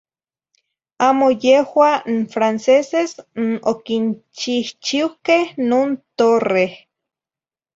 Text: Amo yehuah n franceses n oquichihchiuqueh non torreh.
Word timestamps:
Amo 1.07 1.27
yehuah 1.43 1.99
n 2.13 2.17
franceses 2.33 3.11
n 3.45 3.49
oquichihchiuqueh 3.71 5.47
non 5.69 5.89
torreh. 6.17 6.75